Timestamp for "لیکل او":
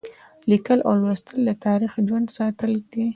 0.49-0.93